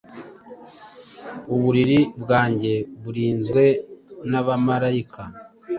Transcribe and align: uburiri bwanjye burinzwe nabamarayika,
uburiri 1.53 1.99
bwanjye 2.21 2.73
burinzwe 3.01 3.63
nabamarayika, 4.29 5.21